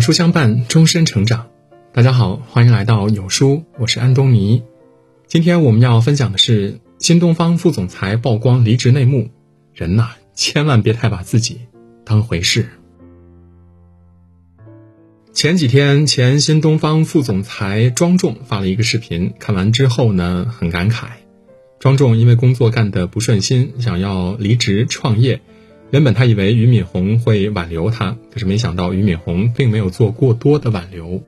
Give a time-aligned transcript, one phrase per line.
[0.00, 1.50] 有书相伴，终身成长。
[1.92, 4.62] 大家好，欢迎来到有书，我是安东尼。
[5.26, 9.28] 今天我们要分享的是新东方副总裁曝光离职内幕。
[9.74, 11.60] 人呐，千万别太把自己
[12.02, 12.70] 当回事。
[15.34, 21.08] 前几天，前新东方副总裁庄重发了一个视频，看完之后呢，很感慨。
[21.78, 25.42] 庄重因为工作干得不顺心，想要离职创业。
[25.90, 31.22] 原本他以为俞敏洪会挽留他，可是没想到俞敏洪并没有做过多的挽留。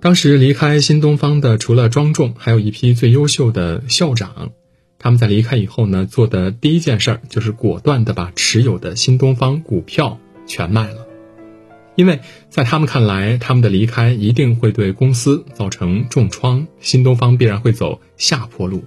[0.00, 4.52] 当时离开新东方的除了庄重，还有一批最优秀的校长。
[5.00, 11.06] 他们在离开以后呢，做的第一件事儿就是果断的把持有的新东方股票全卖了，
[11.94, 18.82] 因为在他们看来，他们的离开一定会对公司造成重创，新东方必然会走下坡路。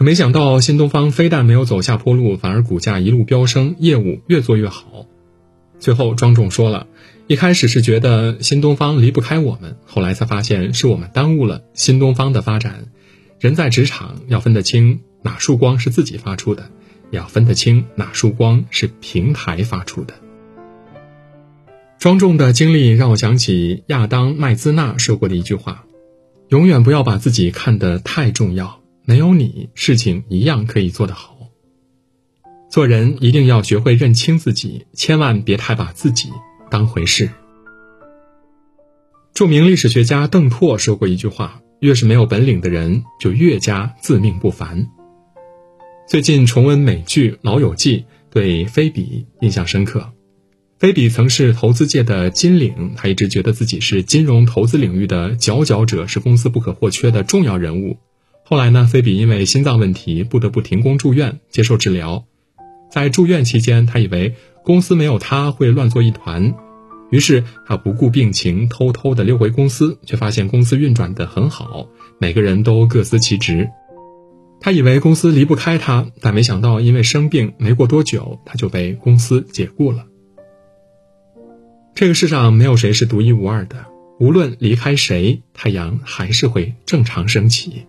[0.00, 5.04] 可没想到，新东方非但没有走下坡路，反而股价一路飙升，业务越做越好。
[5.78, 6.86] 最后，庄重说了，
[7.26, 12.86] 一开始是觉得新东方离不开我们，后来才发现是我们耽误了新东方的发展。
[13.40, 16.70] 人在职场要分得清哪束光是自己发出的，
[17.10, 20.14] 也要分得清哪束光是平台发出的。
[21.98, 25.84] 庄重的经历让我想起亚当麦兹纳说过的一句话
[26.48, 28.79] ：“永远不要把自己看得太重要。”
[29.10, 31.36] 没有你，事情一样可以做得好。
[32.70, 36.28] 做人一定要学会认清自己，千万别太把自己
[36.70, 37.28] 当回事。
[39.34, 44.86] 著名历史学家邓拓说过一句话：“越是没有本领的人，就越加自命不凡。”
[46.06, 47.98] 最近重温美剧《老友记》，
[48.30, 50.12] 对菲比印象深刻。
[50.78, 57.98] 菲比曾是投资界的金领，他一直觉得自己是金融投资领域的佼佼者，是公司不可或缺的重要人物。
[58.50, 62.24] 后来呢，菲比因为心脏问题不得不停工住院接受治疗。
[62.90, 64.34] 在住院期间，他以为
[64.64, 66.52] 公司没有他会乱作一团，
[67.12, 71.86] 于是他不顾病情，偷偷的溜回公司，却发现公司运转的很好，
[72.18, 73.68] 每个人都各司其职。
[74.60, 80.06] 他以为公司离不开他，但没想到因为生病，没过多久他就被公司解雇了。
[81.94, 83.86] 这个世上没有谁是独一无二的，
[84.18, 87.86] 无论离开谁，太阳还是会正常升起。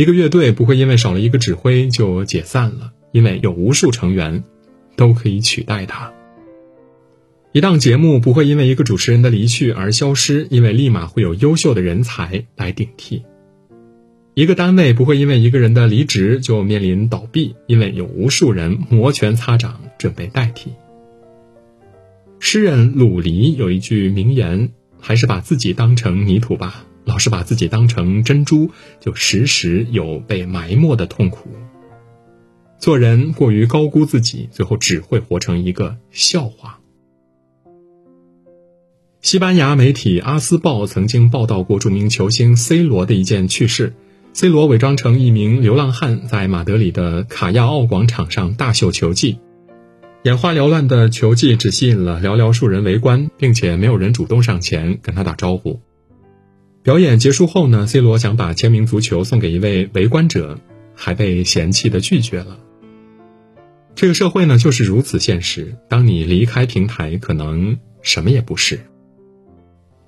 [0.00, 4.44] 一个乐队不会因为少了一个指挥就解散了，因为有无数成员
[4.96, 6.10] 都可以取代他。
[7.52, 13.24] 一档节目不会因为一个主持人的离去而消失，因为立马会有优秀的人才来顶替。
[14.32, 20.72] 一个单位不会因为一个人的离职就面临倒闭，因为有无数人摩拳擦掌准备代替。
[22.38, 31.48] 诗人鲁黎有一句名言：“还是把自己当成泥土吧。”老是把自己当成珍珠，就时时有被埋没的痛苦。
[32.78, 36.78] 做人过于高估自己，最后只会活成一个笑话。
[39.20, 43.92] 西班牙媒体《阿斯报》曾经报道过著名球星 C 罗的一件趣事
[44.32, 49.38] ：C 罗伪装成一名流浪汉，在马德里的卡亚奥广场上大秀球技，
[50.22, 55.80] 眼花缭乱的球技只吸引了寥寥数人围观，并且没有人主动上前跟他打招呼。
[56.82, 60.58] 表演结束后呢，C 罗想把签名足球送给一位围观者，
[60.94, 62.58] 还被嫌弃的拒绝了。
[63.94, 68.80] 这个社会呢就是如此现实，当你离开平台，可能什么也不是。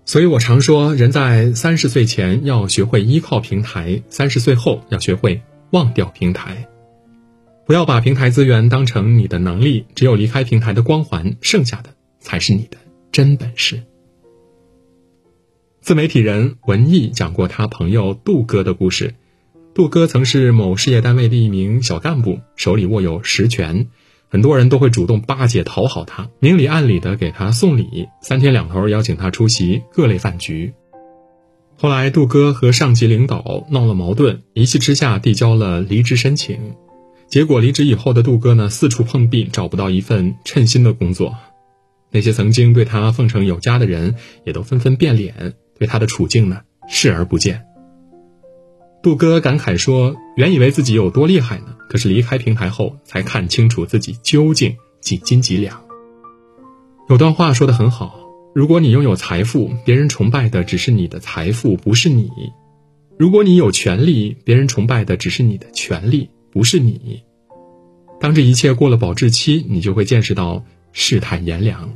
[0.07, 6.69] 所以我常说，人在三十岁前要学会依靠平台，三十岁后要学会忘掉平台。
[7.67, 12.79] 不要把平台资源当成你的能力，只有离开平台的光环，剩下的才是你的
[13.13, 13.83] 真本事。
[15.83, 19.17] 自媒体人文艺讲过他朋友杜哥的故事。
[19.75, 23.89] 杜哥曾是某事业单位的一名小干部，手里握有实权，
[24.29, 30.73] 很多人都会主动巴结讨好他，明里暗里的给他送礼，三天两头邀请他出席各类饭局。
[31.77, 36.61] 后来，杜哥和上级领导闹了矛盾，一气之下递交了离职申请。
[37.27, 41.35] 结果离职以后的杜哥呢，四处碰壁，找不到一份称心的工作。
[42.13, 44.15] 那些曾经对他奉承有加的人，
[44.45, 45.55] 也都纷纷变脸。
[45.83, 47.65] 对他的处境呢视而不见。
[49.03, 55.83] 杜哥感慨说：“原以为自己有多厉害呢，可是离开平台后才看清楚自己究竟几斤几两。”
[57.11, 58.21] 有段话说的很好
[58.55, 62.29] ：“如果你拥有财富，别人崇拜的只是你的财富，不是你；
[63.19, 67.25] 如果你有权利，别人崇拜的只是你的权利，不是你。
[68.21, 71.93] 当这一切过了保质期，你就会见识到世态炎凉。”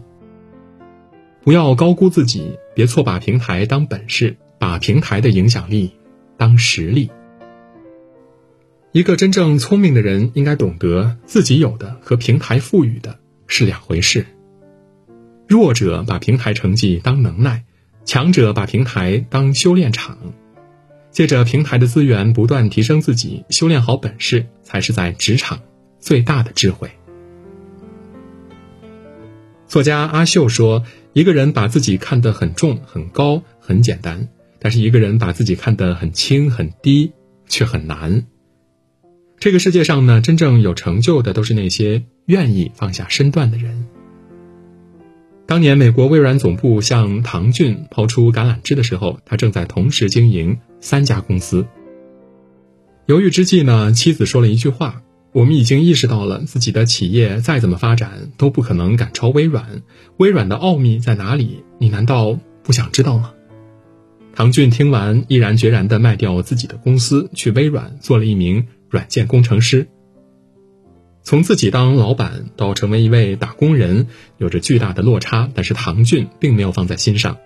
[1.47, 5.93] 不要高估自己，别错把平台当本事，把平台的影响力
[6.37, 7.09] 当实力。
[8.91, 14.27] 一个真正聪明的人应该懂得，自己有的和平台赋予的是两回事。
[15.47, 17.63] 弱者把平台成绩当能耐，
[18.05, 20.19] 强者把平台当修炼场。
[21.13, 25.61] 借着平台的资源不断提升自己，修炼好本事，才是在职场
[26.01, 26.91] 最大的智慧。
[29.69, 30.85] 作家阿秀说
[31.17, 34.29] ：“一个人把自己看得很重、很高，很简单；
[34.59, 37.11] 但是一个人把自己看得很轻、很低，
[37.49, 38.27] 却很难。
[39.39, 43.87] 这个世界上呢，真正有成就的，都是那些愿意放下身段的人。”
[45.49, 51.67] 当年美国微软总部向唐骏抛出橄榄枝的时候，他正在同时经营三家公司。
[53.07, 55.01] 犹豫之际呢，妻子说了一句话
[55.37, 59.83] ：“我们已经意识到了，自己的企业再怎么发展都不可能赶超微软。
[60.17, 61.63] 微软的奥秘在哪里？
[61.77, 63.35] 你难道不想知道吗？”
[64.35, 69.89] 唐骏听完，毅然决然地卖掉自己的公司，去微软做了一名软件工程师。
[71.23, 74.07] 从自己当老板到成为一位打工人，
[74.39, 77.37] 有着巨大的落差，但是唐骏并没有放在心上。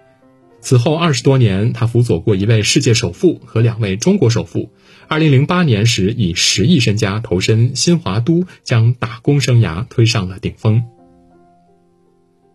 [0.61, 4.71] 此后二十多年，他辅佐过一位世界首富和两位中国首富。
[5.11, 10.85] 二零零八年时，以十亿身家投身新华都，将打工生涯推上了顶峰。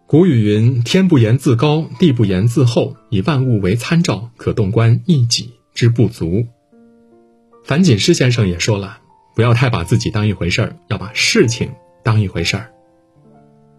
[0.08, 6.48] 古语云：“天不言自高，地不言自厚，以万物为参照，可洞观一己之不足。”
[7.66, 9.00] 樊锦诗先生也说了。
[9.36, 11.72] 不要太把自己当一回事儿，要把事情
[12.06, 12.72] 当一回事儿。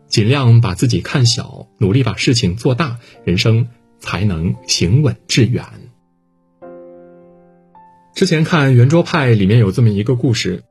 [0.07, 3.69] 尽量把自己看小，努力把事情做大，人生
[4.01, 5.65] 才能行稳致远。
[8.17, 10.63] 之前看《圆桌派》里面有这么一个故事：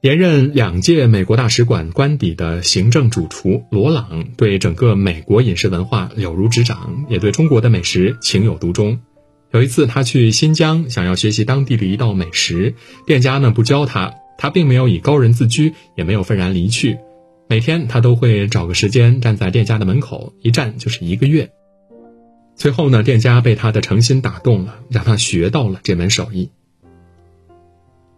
[0.00, 9.00] 连任两届美国大使馆官邸的行政主厨罗朗，对整个美国饮食文化了如指掌，也对中国的美食情有独钟。
[9.50, 16.98] 有一次，他去新疆，想要学习当地的一道美食，店家呢不教他，他并没有以高人自居，也没有愤然离去。
[17.48, 21.50] 每天他都会找个时间站在店家的门口，一站就是一个月。
[22.54, 26.50] 最后呢，店家被他的诚心打动了，让他学到了这门手艺。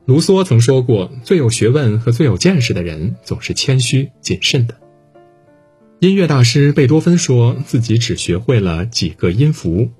[0.09, 4.75] 卢梭曾说过：“最有学问和最有见识的人，总是谦虚谨慎的。”
[6.01, 9.91] 音乐大师贝多芬说自己只学会了几个音符。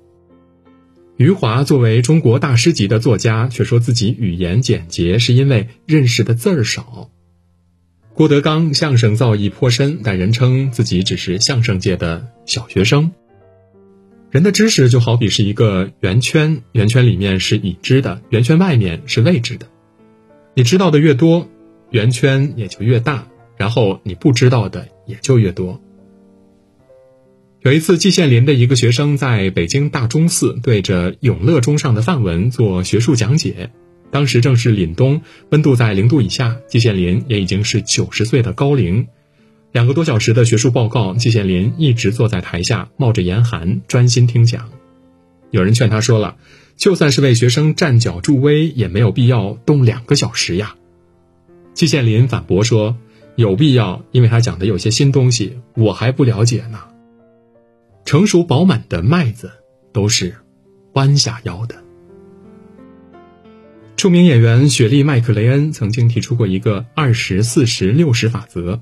[1.17, 7.11] 余华作为中国大师级的作家，却说自己语言简洁，是因为认识的字儿少。
[8.15, 13.11] 郭德纲相声造诣颇深，但人称自己只是相声界的小学生。
[14.31, 19.67] 人的知识就好比是一个圆圈，圆圈里面是已知的，圆圈外面是未知的。
[20.59, 21.47] 你知道的越多，
[21.89, 25.79] 圆圈也就越大，然后你不知道的也就越多。
[27.61, 33.69] 有一次，季羡林的一个学生在北京大钟寺对着永乐钟上的范文做学术讲解。
[34.11, 39.07] 当时正是凛冬，温度在零度以下，季羡林也已经是九十岁的高龄。
[39.71, 44.69] 两个多小时的学术报告，季羡林一直坐在台下，冒着严寒，专心听讲。
[45.51, 46.35] 有人劝他说了
[46.79, 50.75] ：“就算是为学生站脚助威，也没有必要动两个小时呀。”
[51.75, 52.97] 季羡林反驳说
[53.35, 56.79] ：“有必要，因为他讲的有些新东西，我还不了解呢。”
[58.05, 59.51] 成熟饱满的麦子
[59.93, 60.35] 都是
[60.93, 61.75] 弯下腰的。
[63.95, 68.81] 著名演员雪莉·麦克雷恩曾经提出过一个二十四十六十法则：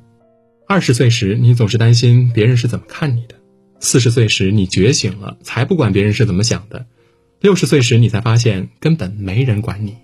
[0.68, 3.36] 二十岁时，你总是担心别人是怎么看你的；
[3.80, 6.86] 四十岁时，你觉醒了，才不管别人是怎么想的；
[7.40, 9.96] 六十岁时，你才发现根本没人管你。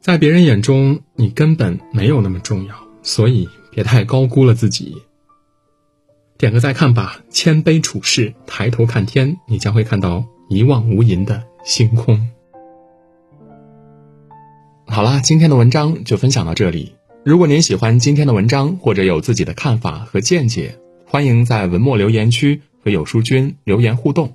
[0.00, 4.96] 在别人眼中，你根本没有那么重要，所以别太高估了自己。
[6.38, 12.28] 点个再看吧，谦卑处事，抬头看天，你将会看到一望无垠的星空。
[14.86, 16.94] 好啦，今天的文章就分享到这里。
[17.22, 24.34] 如果您喜欢今天的文章，或者有自己的看法和见解，欢迎在文末留言区和有书君留言互动。